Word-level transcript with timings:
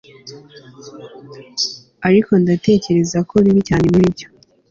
ariko 2.07 2.31
ndatekereza 2.41 3.19
ko 3.29 3.35
bibi 3.43 3.61
cyane 3.69 3.85
muri 3.93 4.07
byo 4.15 4.27